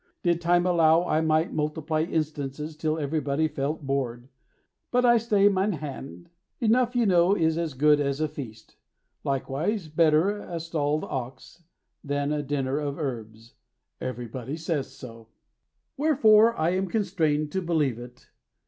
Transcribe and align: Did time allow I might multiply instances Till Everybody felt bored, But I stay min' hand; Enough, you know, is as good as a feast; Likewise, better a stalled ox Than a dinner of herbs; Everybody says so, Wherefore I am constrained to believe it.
Did 0.23 0.41
time 0.41 0.65
allow 0.65 1.03
I 1.05 1.21
might 1.21 1.53
multiply 1.53 2.01
instances 2.01 2.75
Till 2.75 2.97
Everybody 2.97 3.47
felt 3.47 3.85
bored, 3.85 4.29
But 4.89 5.05
I 5.05 5.19
stay 5.19 5.47
min' 5.47 5.73
hand; 5.73 6.31
Enough, 6.59 6.95
you 6.95 7.05
know, 7.05 7.35
is 7.35 7.55
as 7.55 7.75
good 7.75 7.99
as 7.99 8.19
a 8.19 8.27
feast; 8.27 8.77
Likewise, 9.23 9.89
better 9.89 10.39
a 10.39 10.59
stalled 10.59 11.03
ox 11.03 11.61
Than 12.03 12.33
a 12.33 12.41
dinner 12.41 12.79
of 12.79 12.97
herbs; 12.97 13.53
Everybody 13.99 14.57
says 14.57 14.91
so, 14.91 15.27
Wherefore 15.97 16.57
I 16.57 16.71
am 16.71 16.87
constrained 16.87 17.51
to 17.51 17.61
believe 17.61 17.99
it. 17.99 18.31